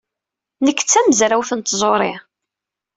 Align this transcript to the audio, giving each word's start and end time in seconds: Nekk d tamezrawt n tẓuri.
Nekk 0.65 0.79
d 0.83 0.87
tamezrawt 0.87 1.51
n 1.57 1.59
tẓuri. 1.61 2.13